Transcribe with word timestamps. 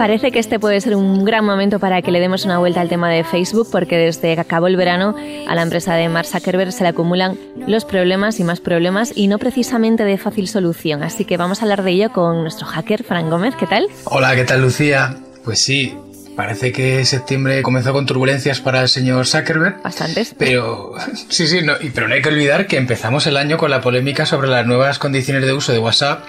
Parece 0.00 0.32
que 0.32 0.38
este 0.38 0.58
puede 0.58 0.80
ser 0.80 0.96
un 0.96 1.26
gran 1.26 1.44
momento 1.44 1.78
para 1.78 2.00
que 2.00 2.10
le 2.10 2.20
demos 2.20 2.46
una 2.46 2.56
vuelta 2.56 2.80
al 2.80 2.88
tema 2.88 3.10
de 3.10 3.22
Facebook, 3.22 3.68
porque 3.70 3.98
desde 3.98 4.34
que 4.34 4.40
acabó 4.40 4.66
el 4.66 4.76
verano 4.76 5.14
a 5.46 5.54
la 5.54 5.60
empresa 5.60 5.94
de 5.94 6.08
Mark 6.08 6.26
Zuckerberg 6.26 6.72
se 6.72 6.84
le 6.84 6.88
acumulan 6.88 7.38
los 7.66 7.84
problemas 7.84 8.40
y 8.40 8.44
más 8.44 8.60
problemas 8.60 9.12
y 9.14 9.28
no 9.28 9.38
precisamente 9.38 10.04
de 10.04 10.16
fácil 10.16 10.48
solución. 10.48 11.02
Así 11.02 11.26
que 11.26 11.36
vamos 11.36 11.60
a 11.60 11.66
hablar 11.66 11.82
de 11.82 11.90
ello 11.90 12.12
con 12.12 12.40
nuestro 12.40 12.66
hacker, 12.66 13.04
Fran 13.04 13.28
Gómez. 13.28 13.56
¿Qué 13.56 13.66
tal? 13.66 13.88
Hola, 14.04 14.34
¿qué 14.34 14.44
tal 14.44 14.62
Lucía? 14.62 15.18
Pues 15.44 15.58
sí, 15.58 15.94
parece 16.34 16.72
que 16.72 17.04
septiembre 17.04 17.60
comenzó 17.60 17.92
con 17.92 18.06
turbulencias 18.06 18.62
para 18.62 18.80
el 18.80 18.88
señor 18.88 19.26
Zuckerberg. 19.26 19.82
Bastantes. 19.82 20.34
Pero 20.38 20.94
sí, 21.28 21.46
sí, 21.46 21.60
no, 21.60 21.74
pero 21.94 22.08
no 22.08 22.14
hay 22.14 22.22
que 22.22 22.30
olvidar 22.30 22.66
que 22.66 22.78
empezamos 22.78 23.26
el 23.26 23.36
año 23.36 23.58
con 23.58 23.70
la 23.70 23.82
polémica 23.82 24.24
sobre 24.24 24.48
las 24.48 24.66
nuevas 24.66 24.98
condiciones 24.98 25.44
de 25.44 25.52
uso 25.52 25.72
de 25.72 25.78
WhatsApp 25.78 26.24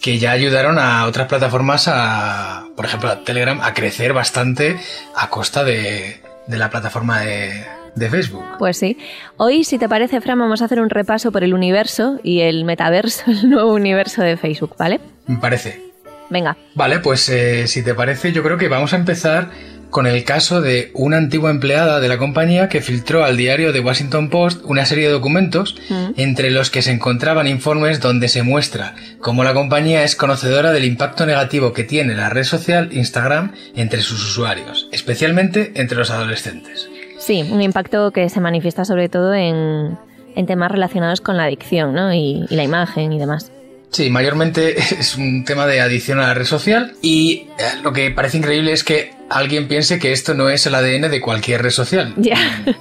que 0.00 0.18
ya 0.18 0.32
ayudaron 0.32 0.78
a 0.78 1.04
otras 1.06 1.26
plataformas 1.28 1.86
a, 1.88 2.64
por 2.74 2.86
ejemplo, 2.86 3.10
a 3.10 3.22
Telegram, 3.22 3.60
a 3.60 3.74
crecer 3.74 4.12
bastante 4.12 4.78
a 5.14 5.28
costa 5.28 5.62
de, 5.64 6.20
de 6.46 6.58
la 6.58 6.70
plataforma 6.70 7.20
de, 7.20 7.64
de 7.94 8.08
Facebook. 8.08 8.44
Pues 8.58 8.78
sí. 8.78 8.96
Hoy, 9.36 9.64
si 9.64 9.78
te 9.78 9.88
parece, 9.88 10.20
Fran, 10.20 10.38
vamos 10.38 10.62
a 10.62 10.64
hacer 10.64 10.80
un 10.80 10.90
repaso 10.90 11.32
por 11.32 11.44
el 11.44 11.54
universo 11.54 12.18
y 12.22 12.40
el 12.40 12.64
metaverso, 12.64 13.24
el 13.30 13.50
nuevo 13.50 13.72
universo 13.72 14.22
de 14.22 14.36
Facebook, 14.36 14.74
¿vale? 14.78 15.00
Me 15.26 15.36
parece. 15.36 15.90
Venga. 16.30 16.56
Vale, 16.74 17.00
pues 17.00 17.28
eh, 17.28 17.66
si 17.66 17.82
te 17.82 17.94
parece, 17.94 18.32
yo 18.32 18.42
creo 18.42 18.56
que 18.56 18.68
vamos 18.68 18.92
a 18.92 18.96
empezar 18.96 19.50
con 19.90 20.06
el 20.06 20.24
caso 20.24 20.60
de 20.60 20.90
una 20.94 21.16
antigua 21.16 21.50
empleada 21.50 22.00
de 22.00 22.08
la 22.08 22.16
compañía 22.18 22.68
que 22.68 22.80
filtró 22.80 23.24
al 23.24 23.36
diario 23.36 23.72
The 23.72 23.80
Washington 23.80 24.30
Post 24.30 24.62
una 24.64 24.86
serie 24.86 25.06
de 25.06 25.12
documentos 25.12 25.76
Mm. 25.90 26.12
entre 26.16 26.50
los 26.50 26.70
que 26.70 26.82
se 26.82 26.92
encontraban 26.92 27.48
informes 27.48 28.00
donde 28.00 28.28
se 28.28 28.42
muestra 28.42 28.94
cómo 29.20 29.42
la 29.44 29.52
compañía 29.54 30.04
es 30.04 30.14
conocedora 30.16 30.72
del 30.72 30.84
impacto 30.84 31.26
negativo 31.26 31.72
que 31.72 31.84
tiene 31.84 32.14
la 32.14 32.28
red 32.30 32.44
social 32.44 32.88
Instagram 32.92 33.52
entre 33.74 34.00
sus 34.02 34.22
usuarios, 34.24 34.88
especialmente 34.92 35.72
entre 35.74 35.98
los 35.98 36.10
adolescentes. 36.10 36.88
Sí, 37.18 37.42
un 37.50 37.60
impacto 37.60 38.12
que 38.12 38.28
se 38.28 38.40
manifiesta 38.40 38.84
sobre 38.84 39.08
todo 39.08 39.34
en, 39.34 39.98
en 40.36 40.46
temas 40.46 40.70
relacionados 40.70 41.20
con 41.20 41.36
la 41.36 41.44
adicción, 41.44 41.92
¿no? 41.94 42.14
Y, 42.14 42.46
y 42.48 42.54
la 42.56 42.62
imagen 42.64 43.12
y 43.12 43.18
demás. 43.18 43.50
Sí, 43.90 44.08
mayormente 44.08 44.78
es 45.00 45.16
un 45.16 45.44
tema 45.44 45.66
de 45.66 45.80
adicción 45.80 46.20
a 46.20 46.28
la 46.28 46.34
red 46.34 46.44
social 46.46 46.92
y 47.02 47.48
eh, 47.58 47.62
lo 47.82 47.92
que 47.92 48.10
parece 48.12 48.38
increíble 48.38 48.72
es 48.72 48.84
que 48.84 49.12
alguien 49.30 49.68
piense 49.68 49.98
que 49.98 50.12
esto 50.12 50.34
no 50.34 50.50
es 50.50 50.66
el 50.66 50.74
ADN 50.74 51.10
de 51.10 51.20
cualquier 51.20 51.62
red 51.62 51.70
social. 51.70 52.14
Ya, 52.20 52.36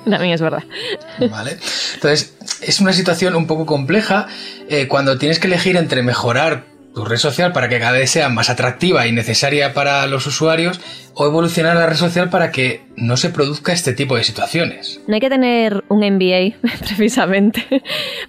también 0.09 0.33
es 0.33 0.42
verdad. 0.42 0.64
¿Vale? 1.30 1.58
Entonces, 1.95 2.36
es 2.61 2.80
una 2.81 2.92
situación 2.92 3.36
un 3.36 3.47
poco 3.47 3.66
compleja 3.66 4.28
eh, 4.67 4.88
cuando 4.88 5.17
tienes 5.17 5.39
que 5.39 5.47
elegir 5.47 5.77
entre 5.77 6.03
mejorar 6.03 6.66
tu 6.94 7.05
red 7.05 7.17
social 7.17 7.53
para 7.53 7.70
que 7.70 7.80
cada 7.80 7.94
vez 7.94 8.09
sea 8.09 8.30
más 8.30 8.50
atractiva 8.50 9.08
y 9.08 9.11
necesaria 9.11 9.73
para 9.73 10.05
los 10.08 10.26
usuarios 10.27 10.82
o 11.14 11.26
evolucionar 11.26 11.76
la 11.76 11.86
red 11.86 11.95
social 11.95 12.30
para 12.30 12.52
que 12.52 12.82
no 12.95 13.17
se 13.17 13.30
produzca 13.30 13.73
este 13.73 13.93
tipo 13.93 14.15
de 14.15 14.23
situaciones. 14.23 14.99
No 15.08 15.14
hay 15.14 15.20
que 15.20 15.30
tener 15.30 15.83
un 15.88 15.99
MBA, 15.99 16.58
precisamente, 16.80 17.65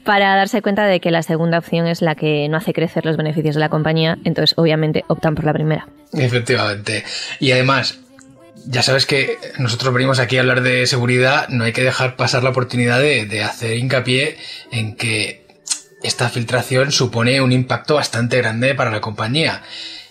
para 0.05 0.37
darse 0.37 0.63
cuenta 0.63 0.87
de 0.87 1.01
que 1.01 1.11
la 1.11 1.23
segunda 1.23 1.59
opción 1.59 1.87
es 1.87 2.03
la 2.03 2.15
que 2.15 2.49
no 2.49 2.57
hace 2.57 2.73
crecer 2.73 3.07
los 3.07 3.17
beneficios 3.17 3.55
de 3.55 3.61
la 3.61 3.69
compañía, 3.69 4.19
entonces 4.25 4.57
obviamente 4.59 5.05
optan 5.09 5.35
por 5.35 5.45
la 5.45 5.53
primera. 5.53 5.89
Efectivamente. 6.13 7.05
Y 7.39 7.53
además, 7.53 8.01
ya 8.67 8.83
sabes 8.83 9.07
que 9.07 9.39
nosotros 9.59 9.93
venimos 9.93 10.19
aquí 10.19 10.37
a 10.37 10.41
hablar 10.41 10.63
de 10.63 10.87
seguridad, 10.87 11.49
no 11.49 11.65
hay 11.65 11.73
que 11.73 11.83
dejar 11.83 12.17
pasar 12.17 12.43
la 12.43 12.51
oportunidad 12.51 13.01
de, 13.01 13.27
de 13.27 13.43
hacer 13.43 13.77
hincapié 13.77 14.39
en 14.71 14.97
que 14.97 15.47
esta 16.03 16.29
filtración 16.29 16.93
supone 16.93 17.41
un 17.41 17.53
impacto 17.53 17.95
bastante 17.95 18.39
grande 18.39 18.75
para 18.75 18.91
la 18.91 19.01
compañía. 19.01 19.63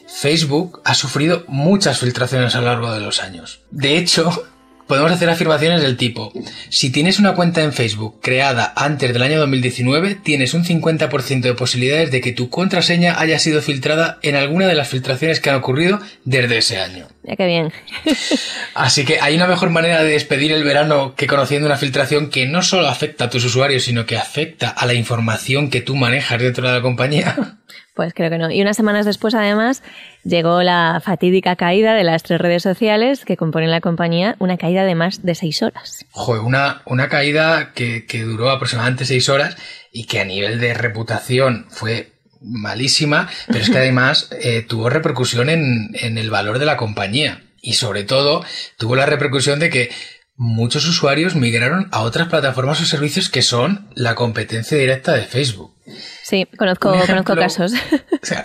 Facebook 0.07 0.81
ha 0.85 0.95
sufrido 0.95 1.45
muchas 1.47 1.99
filtraciones 1.99 2.55
a 2.55 2.59
lo 2.59 2.65
largo 2.65 2.91
de 2.91 2.99
los 2.99 3.21
años. 3.21 3.61
De 3.71 3.97
hecho, 3.97 4.47
podemos 4.89 5.11
hacer 5.11 5.29
afirmaciones 5.29 5.81
del 5.81 5.97
tipo, 5.97 6.33
si 6.69 6.89
tienes 6.89 7.19
una 7.19 7.35
cuenta 7.35 7.61
en 7.61 7.73
Facebook 7.73 8.19
creada 8.23 8.73
antes 8.75 9.13
del 9.13 9.21
año 9.21 9.39
2019, 9.39 10.15
tienes 10.15 10.55
un 10.55 10.65
50% 10.65 11.41
de 11.41 11.53
posibilidades 11.53 12.09
de 12.09 12.21
que 12.21 12.31
tu 12.31 12.49
contraseña 12.49 13.19
haya 13.19 13.37
sido 13.37 13.61
filtrada 13.61 14.17
en 14.23 14.35
alguna 14.35 14.65
de 14.65 14.73
las 14.73 14.89
filtraciones 14.89 15.39
que 15.39 15.51
han 15.51 15.57
ocurrido 15.57 15.99
desde 16.25 16.57
ese 16.57 16.79
año. 16.79 17.07
Ya 17.21 17.35
que 17.35 17.45
bien. 17.45 17.71
Así 18.73 19.05
que 19.05 19.19
hay 19.21 19.35
una 19.35 19.45
mejor 19.45 19.69
manera 19.69 20.03
de 20.03 20.13
despedir 20.13 20.51
el 20.51 20.63
verano 20.63 21.13
que 21.15 21.27
conociendo 21.27 21.67
una 21.67 21.77
filtración 21.77 22.31
que 22.31 22.47
no 22.47 22.63
solo 22.63 22.87
afecta 22.87 23.25
a 23.25 23.29
tus 23.29 23.45
usuarios, 23.45 23.83
sino 23.83 24.07
que 24.07 24.17
afecta 24.17 24.69
a 24.69 24.87
la 24.87 24.95
información 24.95 25.69
que 25.69 25.81
tú 25.81 25.95
manejas 25.95 26.41
dentro 26.41 26.67
de 26.67 26.73
la 26.73 26.81
compañía. 26.81 27.58
Pues 27.93 28.13
creo 28.13 28.29
que 28.29 28.37
no. 28.37 28.49
Y 28.51 28.61
unas 28.61 28.77
semanas 28.77 29.05
después, 29.05 29.35
además, 29.35 29.83
llegó 30.23 30.63
la 30.63 31.01
fatídica 31.03 31.55
caída 31.55 31.93
de 31.93 32.03
las 32.03 32.23
tres 32.23 32.39
redes 32.39 32.63
sociales 32.63 33.25
que 33.25 33.37
componen 33.37 33.71
la 33.71 33.81
compañía, 33.81 34.35
una 34.39 34.57
caída 34.57 34.85
de 34.85 34.95
más 34.95 35.23
de 35.23 35.35
seis 35.35 35.61
horas. 35.61 36.05
Joder, 36.11 36.41
una, 36.41 36.81
una 36.85 37.09
caída 37.09 37.73
que, 37.73 38.05
que 38.05 38.23
duró 38.23 38.49
aproximadamente 38.49 39.05
seis 39.05 39.29
horas 39.29 39.57
y 39.91 40.05
que 40.05 40.19
a 40.19 40.25
nivel 40.25 40.59
de 40.59 40.73
reputación 40.73 41.65
fue 41.69 42.13
malísima, 42.41 43.29
pero 43.47 43.59
es 43.59 43.69
que 43.69 43.77
además 43.79 44.29
eh, 44.41 44.61
tuvo 44.61 44.89
repercusión 44.89 45.49
en, 45.49 45.91
en 45.93 46.17
el 46.17 46.29
valor 46.29 46.59
de 46.59 46.65
la 46.65 46.77
compañía. 46.77 47.43
Y 47.61 47.73
sobre 47.73 48.03
todo 48.03 48.45
tuvo 48.77 48.95
la 48.95 49.05
repercusión 49.05 49.59
de 49.59 49.69
que 49.69 49.91
muchos 50.41 50.87
usuarios 50.87 51.35
migraron 51.35 51.89
a 51.91 51.99
otras 52.01 52.29
plataformas 52.29 52.79
o 52.81 52.85
servicios 52.85 53.27
que 53.29 53.41
son 53.41 53.89
la 53.93 54.15
competencia 54.15 54.77
directa 54.77 55.13
de 55.13 55.23
Facebook. 55.23 55.73
Sí, 56.23 56.47
conozco, 56.57 56.91
conozco 57.07 57.35
casos. 57.35 57.73
O 58.21 58.25
sea, 58.25 58.43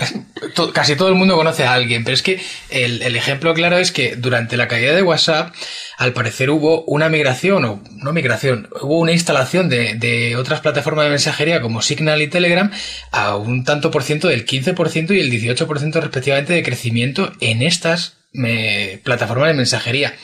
to- 0.55 0.73
casi 0.73 0.97
todo 0.97 1.09
el 1.11 1.15
mundo 1.15 1.37
conoce 1.37 1.65
a 1.65 1.75
alguien, 1.75 2.03
pero 2.03 2.15
es 2.15 2.23
que 2.23 2.41
el, 2.71 3.03
el 3.03 3.15
ejemplo 3.17 3.53
claro 3.55 3.77
es 3.79 3.93
que 3.93 4.17
durante 4.17 4.57
la 4.57 4.67
caída 4.67 4.93
de 4.95 5.03
WhatsApp, 5.03 5.55
al 5.99 6.15
parecer 6.15 6.51
hubo 6.51 6.83
una 6.87 7.09
migración, 7.11 7.65
o 7.65 7.83
no 8.03 8.13
migración, 8.13 8.69
hubo 8.81 8.99
una 8.99 9.13
instalación 9.13 9.69
de, 9.69 9.95
de 9.95 10.35
otras 10.37 10.61
plataformas 10.63 11.05
de 11.05 11.11
mensajería 11.11 11.61
como 11.61 11.81
Signal 11.83 12.23
y 12.23 12.29
Telegram 12.29 12.71
a 13.13 13.37
un 13.37 13.63
tanto 13.65 13.91
por 13.93 14.03
ciento 14.03 14.27
del 14.29 14.47
15% 14.47 15.15
y 15.15 15.21
el 15.21 15.31
18% 15.31 16.01
respectivamente 16.01 16.55
de 16.55 16.63
crecimiento 16.65 17.31
en 17.41 17.63
estas 17.63 18.15
eh, 18.33 19.01
plataformas 19.05 19.49
de 19.49 19.55
mensajería. 19.55 20.15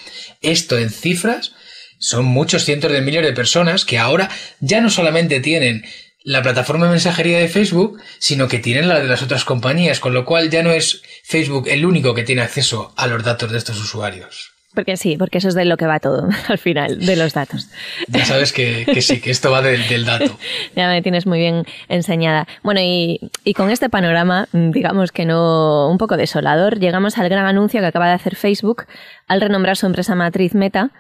Esto 0.41 0.79
en 0.79 0.91
cifras 0.91 1.53
son 1.99 2.25
muchos 2.25 2.65
cientos 2.65 2.91
de 2.91 3.03
miles 3.03 3.23
de 3.23 3.33
personas 3.33 3.85
que 3.85 3.99
ahora 3.99 4.31
ya 4.61 4.81
no 4.81 4.91
solamente 4.91 5.41
tienen 5.41 5.85
la 6.23 6.43
plataforma 6.43 6.87
de 6.87 6.93
mensajería 6.93 7.39
de 7.39 7.49
Facebook, 7.49 8.01
sino 8.19 8.49
que 8.49 8.59
tienen 8.59 8.89
la 8.89 9.01
de 9.01 9.09
las 9.09 9.23
otras 9.23 9.45
compañías, 9.45 10.01
con 10.01 10.15
lo 10.15 10.25
cual 10.25 10.51
ya 10.51 10.63
no 10.63 10.71
es 10.71 11.03
Facebook 11.25 11.69
el 11.69 11.85
único 11.85 12.15
que 12.15 12.23
tiene 12.23 12.43
acceso 12.43 12.93
a 12.97 13.07
los 13.07 13.23
datos 13.23 13.51
de 13.53 13.59
estos 13.59 13.79
usuarios. 13.79 14.53
Porque 14.75 14.97
sí, 14.97 15.17
porque 15.17 15.39
eso 15.39 15.49
es 15.49 15.55
de 15.55 15.65
lo 15.65 15.77
que 15.77 15.87
va 15.87 15.99
todo, 15.99 16.29
al 16.49 16.59
final, 16.59 17.05
de 17.05 17.17
los 17.17 17.35
datos. 17.35 17.69
Ya 18.09 18.25
sabes 18.25 18.53
que, 18.53 18.87
que 18.87 19.03
sí, 19.03 19.21
que 19.21 19.31
esto 19.31 19.51
va 19.51 19.63
del, 19.63 19.87
del 19.89 20.05
dato. 20.05 20.39
Ya 20.77 20.89
me 20.89 21.03
tienes 21.03 21.27
muy 21.27 21.39
bien 21.39 21.65
enseñada. 21.89 22.47
Bueno, 22.63 22.81
y, 22.81 23.19
y 23.45 23.55
con 23.55 23.71
este 23.71 23.89
panorama, 23.89 24.49
digamos 24.53 25.11
que 25.11 25.25
no 25.25 25.91
un 25.91 25.99
poco 25.99 26.17
desolador, 26.17 26.79
llegamos 26.79 27.19
al 27.19 27.29
gran 27.29 27.47
anuncio 27.47 27.81
que 27.81 27.87
acaba 27.87 28.07
de 28.09 28.15
hacer 28.15 28.37
Facebook 28.37 28.85
al 29.27 29.41
renombrar 29.41 29.77
su 29.77 29.87
empresa 29.87 30.15
matriz 30.15 30.55
Meta 30.55 30.91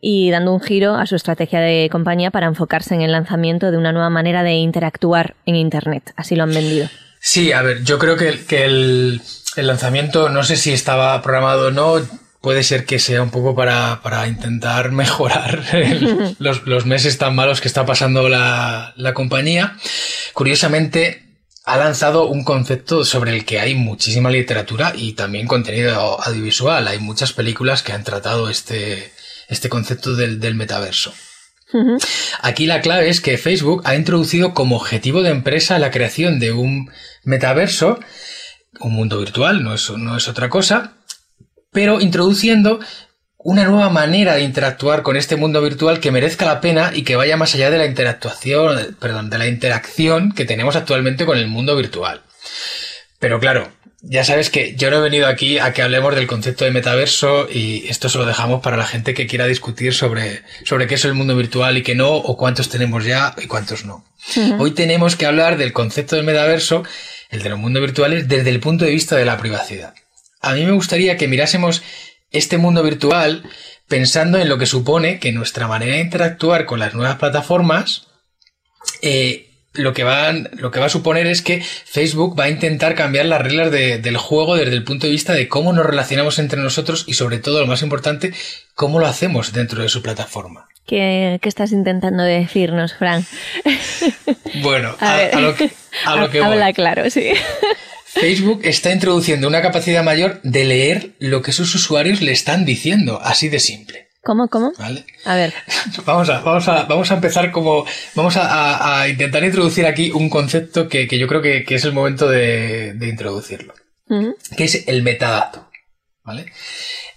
y 0.00 0.30
dando 0.30 0.52
un 0.52 0.60
giro 0.60 0.94
a 0.94 1.06
su 1.06 1.14
estrategia 1.14 1.60
de 1.60 1.88
compañía 1.92 2.30
para 2.30 2.46
enfocarse 2.46 2.94
en 2.94 3.02
el 3.02 3.12
lanzamiento 3.12 3.70
de 3.70 3.76
una 3.76 3.92
nueva 3.92 4.10
manera 4.10 4.42
de 4.42 4.54
interactuar 4.54 5.36
en 5.46 5.56
Internet. 5.56 6.12
Así 6.16 6.34
lo 6.34 6.44
han 6.44 6.54
vendido. 6.54 6.88
Sí, 7.20 7.52
a 7.52 7.62
ver, 7.62 7.84
yo 7.84 7.98
creo 7.98 8.16
que, 8.16 8.44
que 8.46 8.64
el, 8.64 9.20
el 9.56 9.66
lanzamiento, 9.66 10.30
no 10.30 10.42
sé 10.42 10.56
si 10.56 10.72
estaba 10.72 11.20
programado 11.22 11.68
o 11.68 11.70
no, 11.70 12.00
puede 12.40 12.62
ser 12.62 12.84
que 12.86 12.98
sea 12.98 13.22
un 13.22 13.30
poco 13.30 13.54
para, 13.54 14.00
para 14.02 14.26
intentar 14.26 14.92
mejorar 14.92 15.64
el- 15.72 16.36
los, 16.38 16.66
los 16.66 16.86
meses 16.86 17.18
tan 17.18 17.34
malos 17.34 17.60
que 17.60 17.68
está 17.68 17.84
pasando 17.86 18.28
la, 18.28 18.92
la 18.96 19.14
compañía. 19.14 19.76
Curiosamente, 20.32 21.26
ha 21.64 21.76
lanzado 21.76 22.26
un 22.26 22.44
concepto 22.44 23.04
sobre 23.04 23.32
el 23.36 23.44
que 23.44 23.60
hay 23.60 23.74
muchísima 23.74 24.30
literatura 24.30 24.92
y 24.96 25.12
también 25.12 25.46
contenido 25.46 26.20
audiovisual. 26.22 26.88
Hay 26.88 26.98
muchas 26.98 27.32
películas 27.32 27.82
que 27.82 27.92
han 27.92 28.04
tratado 28.04 28.48
este, 28.48 29.12
este 29.48 29.68
concepto 29.68 30.16
del, 30.16 30.40
del 30.40 30.54
metaverso. 30.54 31.12
Aquí 32.40 32.66
la 32.66 32.80
clave 32.80 33.10
es 33.10 33.20
que 33.20 33.38
Facebook 33.38 33.82
ha 33.84 33.94
introducido 33.94 34.54
como 34.54 34.76
objetivo 34.76 35.22
de 35.22 35.30
empresa 35.30 35.78
la 35.78 35.92
creación 35.92 36.40
de 36.40 36.50
un 36.52 36.90
metaverso, 37.22 38.00
un 38.80 38.92
mundo 38.94 39.18
virtual, 39.18 39.62
no 39.62 39.74
es, 39.74 39.88
no 39.90 40.16
es 40.16 40.26
otra 40.26 40.48
cosa, 40.48 40.94
pero 41.72 42.00
introduciendo 42.00 42.80
una 43.42 43.64
nueva 43.64 43.88
manera 43.88 44.34
de 44.34 44.42
interactuar 44.42 45.02
con 45.02 45.16
este 45.16 45.36
mundo 45.36 45.62
virtual 45.62 46.00
que 46.00 46.10
merezca 46.10 46.44
la 46.44 46.60
pena 46.60 46.92
y 46.94 47.02
que 47.02 47.16
vaya 47.16 47.36
más 47.36 47.54
allá 47.54 47.70
de 47.70 47.78
la 47.78 47.86
interactuación, 47.86 48.96
perdón, 49.00 49.30
de 49.30 49.38
la 49.38 49.46
interacción 49.46 50.32
que 50.32 50.44
tenemos 50.44 50.76
actualmente 50.76 51.24
con 51.24 51.38
el 51.38 51.46
mundo 51.46 51.74
virtual. 51.74 52.22
Pero 53.18 53.40
claro, 53.40 53.70
ya 54.02 54.24
sabes 54.24 54.50
que 54.50 54.74
yo 54.76 54.90
no 54.90 54.98
he 54.98 55.00
venido 55.00 55.26
aquí 55.26 55.58
a 55.58 55.72
que 55.72 55.82
hablemos 55.82 56.14
del 56.14 56.26
concepto 56.26 56.64
de 56.64 56.70
metaverso 56.70 57.48
y 57.50 57.86
esto 57.88 58.08
se 58.08 58.18
lo 58.18 58.26
dejamos 58.26 58.62
para 58.62 58.76
la 58.76 58.86
gente 58.86 59.14
que 59.14 59.26
quiera 59.26 59.46
discutir 59.46 59.94
sobre, 59.94 60.42
sobre 60.64 60.86
qué 60.86 60.94
es 60.96 61.04
el 61.04 61.14
mundo 61.14 61.36
virtual 61.36 61.78
y 61.78 61.82
qué 61.82 61.94
no, 61.94 62.10
o 62.10 62.36
cuántos 62.36 62.68
tenemos 62.68 63.04
ya 63.04 63.34
y 63.38 63.46
cuántos 63.46 63.84
no. 63.84 64.04
Hoy 64.58 64.72
tenemos 64.72 65.16
que 65.16 65.26
hablar 65.26 65.56
del 65.56 65.72
concepto 65.72 66.16
del 66.16 66.24
metaverso, 66.24 66.82
el 67.30 67.42
de 67.42 67.48
los 67.48 67.58
mundos 67.58 67.82
virtuales, 67.82 68.28
desde 68.28 68.50
el 68.50 68.60
punto 68.60 68.84
de 68.84 68.90
vista 68.90 69.16
de 69.16 69.24
la 69.24 69.38
privacidad. 69.38 69.94
A 70.40 70.54
mí 70.54 70.64
me 70.64 70.72
gustaría 70.72 71.16
que 71.16 71.28
mirásemos 71.28 71.82
este 72.30 72.58
mundo 72.58 72.82
virtual 72.82 73.44
pensando 73.88 74.38
en 74.38 74.48
lo 74.48 74.58
que 74.58 74.66
supone 74.66 75.18
que 75.18 75.32
nuestra 75.32 75.66
manera 75.66 75.96
de 75.96 76.02
interactuar 76.02 76.64
con 76.64 76.78
las 76.78 76.94
nuevas 76.94 77.16
plataformas 77.16 78.06
eh, 79.02 79.50
lo 79.72 79.92
que, 79.92 80.02
van, 80.02 80.48
lo 80.54 80.70
que 80.70 80.80
va 80.80 80.86
a 80.86 80.90
suponer 80.90 81.26
es 81.26 81.42
que 81.42 81.62
Facebook 81.62 82.38
va 82.38 82.44
a 82.44 82.48
intentar 82.48 82.94
cambiar 82.94 83.26
las 83.26 83.40
reglas 83.40 83.70
del 83.70 84.16
juego 84.16 84.56
desde 84.56 84.72
el 84.72 84.82
punto 84.82 85.06
de 85.06 85.12
vista 85.12 85.32
de 85.32 85.48
cómo 85.48 85.72
nos 85.72 85.86
relacionamos 85.86 86.38
entre 86.40 86.60
nosotros 86.60 87.04
y 87.06 87.14
sobre 87.14 87.38
todo, 87.38 87.60
lo 87.60 87.66
más 87.66 87.82
importante, 87.82 88.32
cómo 88.74 88.98
lo 88.98 89.06
hacemos 89.06 89.52
dentro 89.52 89.82
de 89.82 89.88
su 89.88 90.02
plataforma. 90.02 90.66
¿Qué, 90.86 91.38
estás 91.42 91.70
intentando 91.70 92.24
decirnos, 92.24 92.94
Fran? 92.94 93.24
Bueno, 94.60 94.96
a, 95.00 95.40
lo 95.40 95.54
que, 95.54 95.70
a 96.04 96.16
lo 96.16 96.30
que 96.30 96.42
Habla 96.42 96.72
claro, 96.72 97.08
sí. 97.10 97.30
Facebook 98.20 98.60
está 98.64 98.92
introduciendo 98.92 99.48
una 99.48 99.62
capacidad 99.62 100.04
mayor 100.04 100.40
de 100.42 100.64
leer 100.64 101.14
lo 101.18 101.40
que 101.40 101.52
sus 101.52 101.74
usuarios 101.74 102.20
le 102.20 102.32
están 102.32 102.66
diciendo, 102.66 103.18
así 103.22 103.48
de 103.48 103.58
simple. 103.58 104.08
¿Cómo, 104.22 104.48
cómo? 104.48 104.72
¿Vale? 104.78 105.06
A 105.24 105.34
ver. 105.34 105.54
Vamos 106.04 106.28
a, 106.28 106.40
vamos 106.40 106.68
a, 106.68 106.82
vamos 106.84 107.10
a 107.10 107.14
empezar 107.14 107.50
como. 107.50 107.86
Vamos 108.14 108.34
a, 108.36 109.08
intentar 109.08 109.42
introducir 109.42 109.86
aquí 109.86 110.10
un 110.10 110.28
concepto 110.28 110.88
que, 110.88 111.06
yo 111.06 111.26
creo 111.26 111.40
que, 111.40 111.64
es 111.66 111.84
el 111.84 111.92
momento 111.92 112.28
de, 112.28 112.94
introducirlo. 113.00 113.72
Que 114.56 114.64
es 114.64 114.86
el 114.88 115.02
metadato. 115.02 115.70
¿Vale? 116.22 116.52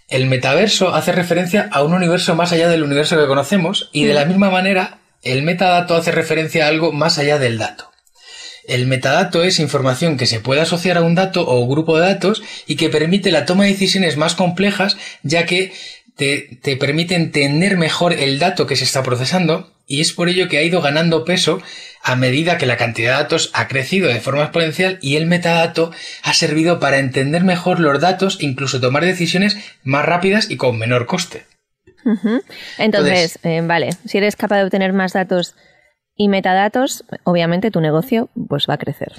El 0.08 0.28
metaverso 0.28 0.94
hace 0.94 1.12
referencia 1.12 1.70
a 1.72 1.84
un 1.84 1.94
universo 1.94 2.36
más 2.36 2.54
allá 2.54 2.70
del 2.70 2.84
universo 2.84 3.18
que 3.18 3.28
conocemos 3.28 3.90
y 3.92 4.06
de 4.06 4.14
la 4.14 4.26
misma 4.26 4.50
manera 4.50 5.00
el 5.24 5.44
metadato 5.44 5.96
hace 5.96 6.12
referencia 6.12 6.66
a 6.66 6.70
algo 6.70 6.92
más 6.92 7.18
allá 7.18 7.38
del 7.38 7.58
dato. 7.58 7.93
El 8.68 8.88
metadato 8.88 9.44
es 9.44 9.60
información 9.60 10.18
que 10.18 10.26
se 10.26 10.40
puede 10.40 10.62
asociar 10.62 10.98
a 10.98 11.02
un 11.02 11.16
dato 11.16 11.48
o 11.48 11.68
grupo 11.68 11.98
de 11.98 12.08
datos 12.08 12.44
y 12.66 12.76
que 12.76 12.90
permite 12.90 13.32
la 13.32 13.46
toma 13.46 13.64
de 13.64 13.72
decisiones 13.72 14.18
más 14.18 14.36
complejas 14.36 14.98
ya 15.24 15.46
que 15.46 15.74
te, 16.16 16.60
te, 16.62 16.78
permite 16.78 17.16
entender 17.16 17.78
mejor 17.78 18.14
el 18.14 18.40
dato 18.40 18.68
que 18.68 18.76
se 18.76 18.84
está 18.84 19.04
procesando 19.04 19.74
y 19.88 20.02
es 20.02 20.14
por 20.14 20.30
ello 20.30 20.48
que 20.48 20.58
ha 20.58 20.64
ido 20.64 20.82
ganando 20.82 21.26
peso 21.26 21.62
a 22.04 22.16
medida 22.16 22.58
que 22.58 22.66
la 22.66 22.78
cantidad 22.78 23.18
de 23.18 23.24
datos 23.24 23.50
ha 23.54 23.68
crecido 23.68 24.10
de 24.10 24.20
forma 24.20 24.44
exponencial 24.44 25.00
y 25.02 25.16
el 25.16 25.26
metadato 25.26 25.92
ha 26.22 26.34
servido 26.34 26.80
para 26.80 27.00
entender 27.00 27.44
mejor 27.44 27.80
los 27.80 28.00
datos 28.00 28.38
e 28.42 28.46
incluso 28.46 28.80
tomar 28.80 29.06
decisiones 29.06 29.58
más 29.84 30.06
rápidas 30.06 30.52
y 30.52 30.58
con 30.58 30.78
menor 30.78 31.06
coste. 31.06 31.46
Entonces, 32.78 33.40
eh, 33.44 33.62
vale, 33.64 33.92
si 34.06 34.18
eres 34.18 34.36
capaz 34.36 34.58
de 34.58 34.66
obtener 34.66 34.92
más 34.92 35.14
datos 35.14 35.56
y 36.16 36.28
metadatos, 36.28 37.04
obviamente 37.24 37.72
tu 37.72 37.82
negocio 37.82 38.30
pues 38.48 38.66
va 38.70 38.76
a 38.76 38.80
crecer. 38.80 39.14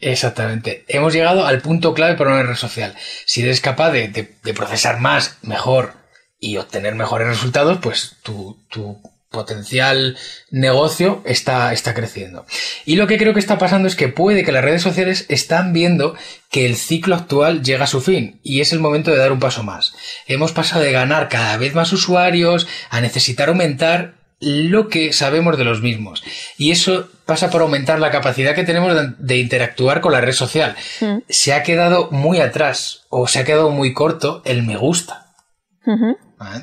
Exactamente. 0.00 0.84
Hemos 0.88 1.12
llegado 1.12 1.46
al 1.46 1.60
punto 1.60 1.92
clave 1.94 2.16
para 2.16 2.30
una 2.32 2.42
red 2.44 2.54
social. 2.54 2.94
Si 3.24 3.42
eres 3.42 3.60
capaz 3.60 3.90
de, 3.90 4.28
procesar 4.54 5.00
más, 5.00 5.38
mejor 5.42 5.94
y 6.38 6.56
obtener 6.56 6.94
mejores 6.94 7.26
resultados, 7.26 7.78
pues 7.82 8.16
tu, 8.22 8.64
tu 8.70 9.02
potencial 9.30 10.16
negocio 10.50 11.22
está, 11.26 11.72
está 11.72 11.94
creciendo. 11.94 12.46
Y 12.84 12.96
lo 12.96 13.06
que 13.06 13.18
creo 13.18 13.34
que 13.34 13.40
está 13.40 13.58
pasando 13.58 13.88
es 13.88 13.96
que 13.96 14.08
puede 14.08 14.44
que 14.44 14.52
las 14.52 14.64
redes 14.64 14.82
sociales 14.82 15.26
están 15.28 15.72
viendo 15.72 16.14
que 16.50 16.64
el 16.64 16.76
ciclo 16.76 17.16
actual 17.16 17.62
llega 17.62 17.84
a 17.84 17.88
su 17.88 18.00
fin 18.00 18.40
y 18.42 18.60
es 18.60 18.72
el 18.72 18.78
momento 18.78 19.10
de 19.10 19.18
dar 19.18 19.32
un 19.32 19.40
paso 19.40 19.64
más. 19.64 19.94
Hemos 20.26 20.52
pasado 20.52 20.82
de 20.82 20.92
ganar 20.92 21.28
cada 21.28 21.56
vez 21.56 21.74
más 21.74 21.92
usuarios 21.92 22.68
a 22.88 23.00
necesitar 23.00 23.48
aumentar 23.48 24.14
lo 24.40 24.88
que 24.88 25.12
sabemos 25.12 25.58
de 25.58 25.64
los 25.64 25.82
mismos. 25.82 26.22
Y 26.56 26.70
eso 26.70 27.08
pasa 27.26 27.50
por 27.50 27.62
aumentar 27.62 27.98
la 27.98 28.10
capacidad 28.10 28.54
que 28.54 28.64
tenemos 28.64 28.96
de, 29.18 29.36
interactuar 29.38 30.00
con 30.00 30.12
la 30.12 30.20
red 30.20 30.32
social. 30.32 30.76
Mm. 31.00 31.18
Se 31.28 31.52
ha 31.52 31.62
quedado 31.62 32.08
muy 32.10 32.40
atrás 32.40 33.06
o 33.08 33.26
se 33.26 33.40
ha 33.40 33.44
quedado 33.44 33.70
muy 33.70 33.92
corto 33.92 34.42
el 34.44 34.62
me 34.62 34.76
gusta. 34.76 35.26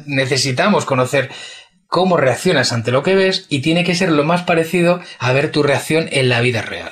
Necesitamos 0.06 0.86
conocer 0.86 1.30
cómo 1.88 2.18
reaccionas 2.18 2.72
ante 2.72 2.92
lo 2.92 3.04
que 3.04 3.16
ves 3.16 3.48
y 3.50 3.62
tiene 3.62 3.84
que 3.84 3.96
ser 3.96 4.12
lo 4.12 4.24
más 4.24 4.44
parecido 4.44 5.02
a 5.20 5.34
ver 5.34 5.52
tu 5.52 5.64
reacción 5.64 6.08
en 6.12 6.30
la 6.30 6.42
vida 6.42 6.62
real. 6.62 6.92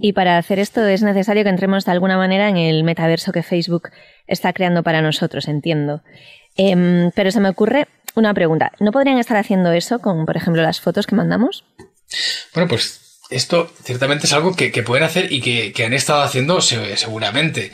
Y 0.00 0.12
para 0.12 0.38
hacer 0.38 0.58
esto 0.58 0.86
es 0.86 1.02
necesario 1.02 1.44
que 1.44 1.50
entremos 1.50 1.84
de 1.84 1.92
alguna 1.92 2.16
manera 2.16 2.48
en 2.48 2.56
el 2.56 2.84
metaverso 2.84 3.32
que 3.32 3.42
Facebook 3.42 3.90
está 4.26 4.52
creando 4.52 4.82
para 4.82 5.02
nosotros, 5.02 5.48
entiendo. 5.48 6.02
Em, 6.56 7.10
pero 7.14 7.30
se 7.30 7.40
me 7.40 7.48
ocurre 7.48 7.88
una 8.14 8.34
pregunta. 8.34 8.72
¿No 8.80 8.92
podrían 8.92 9.18
estar 9.18 9.36
haciendo 9.36 9.72
eso 9.72 9.98
con, 9.98 10.26
por 10.26 10.36
ejemplo, 10.36 10.62
las 10.62 10.80
fotos 10.80 11.06
que 11.06 11.14
mandamos? 11.14 11.64
Bueno, 12.54 12.68
pues 12.68 13.00
esto 13.30 13.70
ciertamente 13.82 14.26
es 14.26 14.32
algo 14.32 14.54
que, 14.54 14.70
pueden 14.82 15.04
hacer 15.04 15.32
y 15.32 15.40
que, 15.40 15.84
han 15.84 15.92
estado 15.92 16.22
haciendo 16.22 16.60
seguramente. 16.60 17.72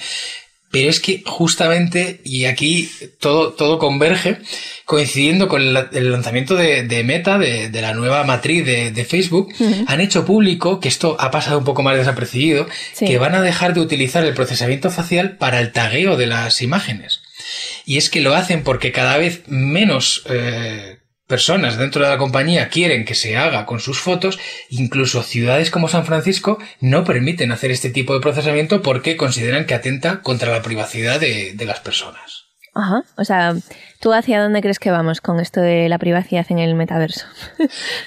Pero 0.72 0.88
es 0.88 1.00
que 1.00 1.24
justamente, 1.26 2.20
y 2.24 2.44
aquí 2.44 2.88
todo, 3.18 3.54
todo 3.54 3.80
converge, 3.80 4.38
coincidiendo 4.84 5.48
con 5.48 5.62
el, 5.62 6.12
lanzamiento 6.12 6.54
de, 6.54 7.02
Meta, 7.04 7.38
de, 7.38 7.70
la 7.72 7.92
nueva 7.92 8.22
matriz 8.22 8.64
de, 8.64 9.04
Facebook, 9.04 9.52
han 9.88 10.00
hecho 10.00 10.24
público, 10.24 10.78
que 10.78 10.86
esto 10.86 11.16
ha 11.18 11.32
pasado 11.32 11.58
un 11.58 11.64
poco 11.64 11.82
más 11.82 11.96
desapercibido, 11.96 12.68
que 12.98 13.18
van 13.18 13.34
a 13.34 13.42
dejar 13.42 13.74
de 13.74 13.80
utilizar 13.80 14.24
el 14.24 14.34
procesamiento 14.34 14.90
facial 14.90 15.36
para 15.36 15.58
el 15.58 15.72
tagueo 15.72 16.16
de 16.16 16.28
las 16.28 16.62
imágenes. 16.62 17.20
Y 17.84 17.96
es 17.98 18.10
que 18.10 18.20
lo 18.20 18.34
hacen 18.34 18.62
porque 18.62 18.92
cada 18.92 19.16
vez 19.16 19.42
menos 19.46 20.22
eh, 20.28 21.00
personas 21.30 21.78
dentro 21.78 22.04
de 22.04 22.10
la 22.10 22.18
compañía 22.18 22.68
quieren 22.68 23.06
que 23.06 23.14
se 23.14 23.38
haga 23.38 23.64
con 23.64 23.80
sus 23.80 24.00
fotos, 24.00 24.38
incluso 24.68 25.22
ciudades 25.22 25.70
como 25.70 25.88
San 25.88 26.04
Francisco 26.04 26.58
no 26.80 27.04
permiten 27.04 27.52
hacer 27.52 27.70
este 27.70 27.88
tipo 27.88 28.12
de 28.12 28.20
procesamiento 28.20 28.82
porque 28.82 29.16
consideran 29.16 29.64
que 29.64 29.74
atenta 29.74 30.20
contra 30.20 30.52
la 30.52 30.60
privacidad 30.60 31.20
de, 31.20 31.54
las 31.64 31.80
personas. 31.80 32.46
Ajá, 32.74 33.04
o 33.16 33.24
sea, 33.24 33.54
¿tú 34.00 34.12
hacia 34.12 34.42
dónde 34.42 34.60
crees 34.60 34.78
que 34.78 34.90
vamos 34.90 35.20
con 35.20 35.40
esto 35.40 35.60
de 35.60 35.88
la 35.88 35.98
privacidad 35.98 36.46
en 36.50 36.58
el 36.58 36.74
metaverso? 36.74 37.26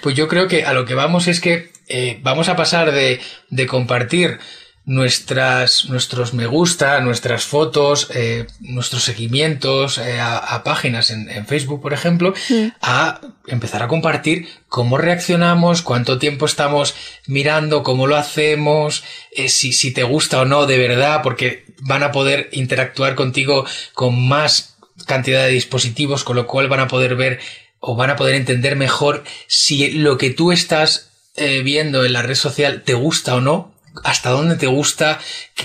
pues 0.04 0.16
yo 0.16 0.28
creo 0.28 0.48
que 0.48 0.66
a 0.66 0.74
lo 0.74 0.86
que 0.86 0.94
vamos 0.94 1.28
es 1.28 1.40
que 1.40 1.72
eh, 1.88 2.20
vamos 2.22 2.50
a 2.50 2.56
pasar 2.56 2.92
de, 2.92 3.22
de 3.50 3.68
compartir 3.68 4.40
nuestras, 4.86 5.86
nuestros 5.86 6.34
me 6.34 6.46
gusta, 6.46 7.00
nuestras 7.00 7.46
fotos, 7.46 8.10
eh, 8.14 8.48
nuestros 8.60 9.04
seguimientos 9.04 9.98
eh, 9.98 10.20
a, 10.20 10.62
páginas 10.64 11.10
en, 11.10 11.46
Facebook, 11.46 11.82
por 11.82 11.94
ejemplo, 11.94 12.34
a 12.82 13.22
empezar 13.48 13.82
a 13.82 13.88
compartir 13.88 14.48
cómo 14.68 14.98
reaccionamos, 14.98 15.82
cuánto 15.82 16.20
tiempo 16.20 16.46
estamos 16.46 16.96
mirando, 17.28 17.84
cómo 17.84 18.08
lo 18.08 18.18
hacemos, 18.18 19.04
eh, 19.32 19.50
si, 19.50 19.72
si 19.72 19.94
te 19.94 20.04
gusta 20.04 20.42
o 20.42 20.46
no 20.46 20.66
de 20.66 20.78
verdad, 20.78 21.22
porque 21.24 21.66
van 21.82 22.04
a 22.04 22.12
poder 22.12 22.50
interactuar 22.52 23.16
contigo 23.16 23.66
con 23.94 24.28
más 24.28 24.76
cantidad 25.06 25.46
de 25.46 25.52
dispositivos, 25.52 26.24
con 26.24 26.36
lo 26.36 26.46
cual 26.46 26.68
van 26.68 26.82
a 26.82 26.88
poder 26.88 27.16
ver 27.16 27.40
o 27.80 27.96
van 27.96 28.10
a 28.10 28.16
poder 28.16 28.36
entender 28.36 28.76
mejor 28.76 29.24
si 29.48 29.92
lo 29.92 30.18
que 30.18 30.30
tú 30.30 30.52
estás 30.52 31.10
viendo 31.36 32.06
en 32.06 32.14
la 32.14 32.22
red 32.22 32.36
social 32.36 32.84
te 32.84 32.94
gusta 32.94 33.36
o 33.36 33.42
no, 33.42 33.73
hasta 34.04 34.32
dónde 34.32 34.56
te 34.56 34.68
gusta, 34.68 35.20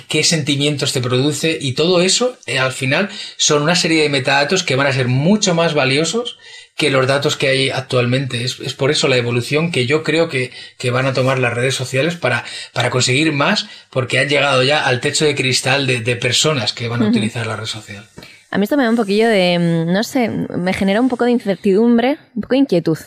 qué, 0.08 0.22
sentimientos 0.24 0.92
te 0.92 1.00
produce 1.00 1.58
y 1.60 1.72
todo 1.72 2.02
eso 2.02 2.36
eh, 2.46 2.58
al 2.58 2.72
final 2.72 3.08
son 3.36 3.62
una 3.62 3.74
serie 3.74 4.02
de 4.02 4.08
metadatos 4.08 4.62
que 4.62 4.76
van 4.76 4.86
a 4.86 4.92
ser 4.92 5.08
mucho 5.08 5.54
más 5.54 5.74
valiosos 5.74 6.38
que 6.78 6.90
los 6.90 7.08
datos 7.08 7.36
que 7.36 7.48
hay 7.48 7.70
actualmente. 7.70 8.44
Es, 8.44 8.54
por 8.74 8.92
eso 8.92 9.08
la 9.08 9.16
evolución 9.16 9.72
que 9.72 9.86
yo 9.86 10.04
creo 10.04 10.28
que, 10.28 10.52
van 10.90 11.06
a 11.06 11.12
tomar 11.12 11.40
las 11.40 11.52
redes 11.52 11.74
sociales 11.74 12.14
para, 12.14 12.44
para, 12.72 12.88
conseguir 12.88 13.32
más, 13.32 13.66
porque 13.90 14.20
han 14.20 14.28
llegado 14.28 14.62
ya 14.62 14.86
al 14.86 15.00
techo 15.00 15.24
de 15.24 15.34
cristal 15.34 15.86
de, 15.86 16.16
personas 16.16 16.72
que 16.72 16.88
van 16.88 17.02
a 17.02 17.08
utilizar 17.08 17.46
la 17.46 17.56
red 17.56 17.66
social. 17.66 18.08
A 18.50 18.58
mí 18.58 18.64
esto 18.64 18.76
me 18.76 18.84
da 18.84 18.90
un 18.90 18.96
poquillo 18.96 19.28
de, 19.28 19.58
mm, 19.58 19.92
no 19.92 20.04
sé, 20.04 20.28
me 20.28 20.72
genera 20.72 21.00
un 21.00 21.08
poco 21.08 21.24
de 21.24 21.32
incertidumbre, 21.32 22.18
un 22.36 22.42
poco 22.42 22.54
de 22.54 22.60
inquietud, 22.60 22.98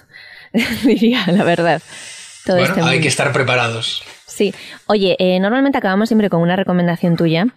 diría, 0.84 1.25
la 1.28 1.46
verdad. 1.46 1.82
bueno, 2.46 2.63
este 2.63 2.82
hay 2.82 3.00
que 3.00 3.08
estar 3.08 3.32
preparados. 3.32 4.04
Sí. 4.31 4.53
Oye, 4.88 5.15
eh, 5.19 5.39
normalmente 5.39 5.77
acabamos 5.77 6.09
siempre 6.09 6.29
con 6.29 6.41
una 6.41 6.55
recomendación 6.55 7.17
tuya. 7.17 7.47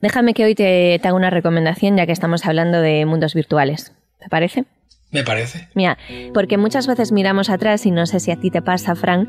Déjame 0.00 0.32
que 0.32 0.44
hoy 0.44 0.54
te, 0.54 1.00
haga 1.02 1.14
una 1.14 1.30
recomendación 1.30 1.96
ya 1.96 2.06
que 2.06 2.12
estamos 2.12 2.46
hablando 2.46 2.80
de 2.80 3.04
mundos 3.04 3.34
virtuales. 3.34 3.92
¿Te 4.18 4.28
parece? 4.28 4.64
Me 5.10 5.22
parece. 5.22 5.68
Mira, 5.74 5.96
porque 6.34 6.58
muchas 6.58 6.86
veces 6.86 7.12
miramos 7.12 7.48
atrás 7.50 7.86
y 7.86 7.90
no 7.90 8.06
sé 8.06 8.20
si 8.20 8.30
a 8.30 8.36
ti 8.36 8.50
te 8.50 8.60
pasa, 8.60 8.94
Fran, 8.94 9.28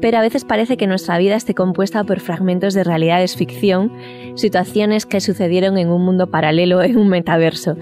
pero 0.00 0.18
a 0.18 0.22
veces 0.22 0.44
parece 0.44 0.76
que 0.76 0.86
nuestra 0.86 1.18
vida 1.18 1.36
esté 1.36 1.54
compuesta 1.54 2.02
por 2.04 2.20
fragmentos 2.20 2.72
de 2.72 2.82
realidades 2.82 3.36
ficción, 3.36 3.92
situaciones 4.36 5.04
que 5.04 5.20
sucedieron 5.20 5.76
en 5.76 5.90
un 5.90 6.02
mundo 6.04 6.30
paralelo, 6.30 6.82
en 6.82 6.96
un 6.96 7.08
metaverso. 7.08 7.76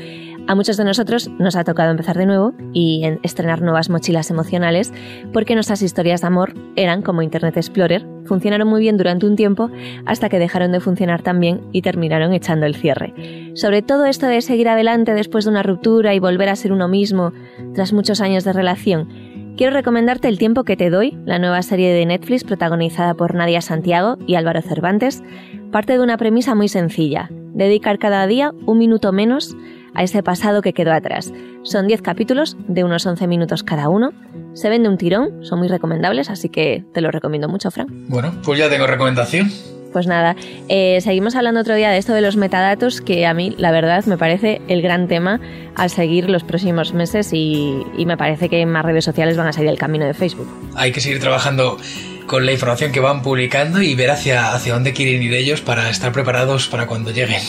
A 0.48 0.54
muchos 0.54 0.76
de 0.76 0.84
nosotros 0.84 1.28
nos 1.40 1.56
ha 1.56 1.64
tocado 1.64 1.90
empezar 1.90 2.16
de 2.16 2.24
nuevo 2.24 2.54
y 2.72 3.02
estrenar 3.24 3.62
nuevas 3.62 3.90
mochilas 3.90 4.30
emocionales 4.30 4.92
porque 5.32 5.54
nuestras 5.54 5.82
historias 5.82 6.20
de 6.20 6.28
amor 6.28 6.54
eran 6.76 7.02
como 7.02 7.22
Internet 7.22 7.56
Explorer, 7.56 8.06
funcionaron 8.26 8.68
muy 8.68 8.80
bien 8.80 8.96
durante 8.96 9.26
un 9.26 9.34
tiempo 9.34 9.70
hasta 10.04 10.28
que 10.28 10.38
dejaron 10.38 10.70
de 10.70 10.78
funcionar 10.78 11.22
tan 11.22 11.40
bien 11.40 11.62
y 11.72 11.82
terminaron 11.82 12.32
echando 12.32 12.64
el 12.64 12.76
cierre. 12.76 13.12
Sobre 13.54 13.82
todo 13.82 14.04
esto 14.04 14.28
de 14.28 14.40
seguir 14.40 14.68
adelante 14.68 15.14
después 15.14 15.46
de 15.46 15.50
una 15.50 15.64
ruptura 15.64 16.14
y 16.14 16.20
volver 16.20 16.48
a 16.48 16.56
ser 16.56 16.72
uno 16.72 16.86
mismo 16.86 17.32
tras 17.74 17.92
muchos 17.92 18.20
años 18.20 18.44
de 18.44 18.52
relación, 18.52 19.08
quiero 19.56 19.72
recomendarte 19.72 20.28
El 20.28 20.38
tiempo 20.38 20.62
que 20.62 20.76
te 20.76 20.90
doy, 20.90 21.18
la 21.24 21.40
nueva 21.40 21.62
serie 21.62 21.92
de 21.92 22.06
Netflix 22.06 22.44
protagonizada 22.44 23.14
por 23.14 23.34
Nadia 23.34 23.62
Santiago 23.62 24.16
y 24.28 24.36
Álvaro 24.36 24.62
Cervantes, 24.62 25.24
parte 25.72 25.94
de 25.94 26.00
una 26.00 26.18
premisa 26.18 26.54
muy 26.54 26.68
sencilla, 26.68 27.30
dedicar 27.52 27.98
cada 27.98 28.28
día 28.28 28.52
un 28.64 28.78
minuto 28.78 29.10
menos 29.10 29.56
a 29.96 30.02
ese 30.02 30.22
pasado 30.22 30.62
que 30.62 30.72
quedó 30.72 30.92
atrás. 30.92 31.32
Son 31.62 31.88
10 31.88 32.02
capítulos 32.02 32.56
de 32.68 32.84
unos 32.84 33.06
11 33.06 33.26
minutos 33.26 33.62
cada 33.62 33.88
uno. 33.88 34.12
Se 34.52 34.68
vende 34.68 34.88
un 34.88 34.98
tirón, 34.98 35.44
son 35.44 35.58
muy 35.58 35.68
recomendables, 35.68 36.30
así 36.30 36.48
que 36.48 36.84
te 36.92 37.00
lo 37.00 37.10
recomiendo 37.10 37.48
mucho, 37.48 37.70
Frank. 37.70 37.88
Bueno, 38.08 38.32
pues 38.44 38.58
ya 38.58 38.68
tengo 38.68 38.86
recomendación. 38.86 39.50
Pues 39.92 40.06
nada, 40.06 40.36
eh, 40.68 41.00
seguimos 41.00 41.36
hablando 41.36 41.60
otro 41.60 41.74
día 41.74 41.88
de 41.88 41.96
esto 41.96 42.12
de 42.12 42.20
los 42.20 42.36
metadatos, 42.36 43.00
que 43.00 43.24
a 43.24 43.32
mí 43.32 43.54
la 43.56 43.70
verdad 43.70 44.04
me 44.04 44.18
parece 44.18 44.60
el 44.68 44.82
gran 44.82 45.08
tema 45.08 45.40
a 45.74 45.88
seguir 45.88 46.28
los 46.28 46.44
próximos 46.44 46.92
meses 46.92 47.32
y, 47.32 47.82
y 47.96 48.04
me 48.04 48.18
parece 48.18 48.50
que 48.50 48.66
más 48.66 48.84
redes 48.84 49.06
sociales 49.06 49.38
van 49.38 49.46
a 49.46 49.52
seguir 49.54 49.70
el 49.70 49.78
camino 49.78 50.04
de 50.04 50.12
Facebook. 50.12 50.48
Hay 50.74 50.92
que 50.92 51.00
seguir 51.00 51.18
trabajando 51.18 51.78
con 52.26 52.44
la 52.44 52.52
información 52.52 52.92
que 52.92 53.00
van 53.00 53.22
publicando 53.22 53.80
y 53.80 53.94
ver 53.94 54.10
hacia, 54.10 54.52
hacia 54.52 54.74
dónde 54.74 54.92
quieren 54.92 55.22
ir 55.22 55.32
ellos 55.32 55.62
para 55.62 55.88
estar 55.88 56.12
preparados 56.12 56.68
para 56.68 56.86
cuando 56.86 57.10
lleguen. 57.10 57.40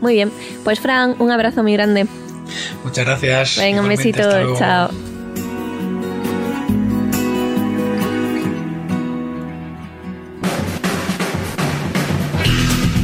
Muy 0.00 0.14
bien, 0.14 0.30
pues 0.64 0.80
Fran, 0.80 1.16
un 1.18 1.30
abrazo 1.30 1.62
muy 1.62 1.72
grande. 1.72 2.06
Muchas 2.84 3.04
gracias. 3.04 3.58
Venga, 3.58 3.82
un 3.82 3.88
besito, 3.88 4.56
chao. 4.56 4.90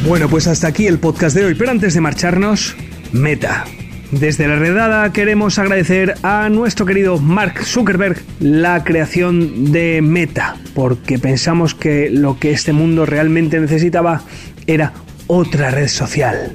Bueno, 0.06 0.28
pues 0.28 0.46
hasta 0.46 0.68
aquí 0.68 0.86
el 0.86 1.00
podcast 1.00 1.36
de 1.36 1.44
hoy, 1.44 1.54
pero 1.56 1.72
antes 1.72 1.94
de 1.94 2.00
marcharnos, 2.00 2.76
meta. 3.12 3.64
Desde 4.12 4.46
la 4.46 4.54
redada 4.54 5.12
queremos 5.12 5.58
agradecer 5.58 6.14
a 6.22 6.48
nuestro 6.48 6.86
querido 6.86 7.18
Mark 7.18 7.64
Zuckerberg 7.64 8.22
la 8.38 8.84
creación 8.84 9.72
de 9.72 10.00
Meta, 10.02 10.56
porque 10.74 11.18
pensamos 11.18 11.74
que 11.74 12.08
lo 12.08 12.38
que 12.38 12.52
este 12.52 12.72
mundo 12.72 13.04
realmente 13.04 13.58
necesitaba 13.58 14.22
era 14.68 14.92
otra 15.26 15.72
red 15.72 15.88
social. 15.88 16.54